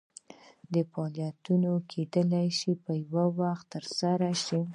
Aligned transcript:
دا 0.73 0.81
فعالیتونه 0.91 1.69
کیدای 1.91 2.47
شي 2.59 2.71
په 2.83 2.91
یو 3.13 3.25
وخت 3.41 3.65
ترسره 3.73 4.31
شي. 4.45 4.59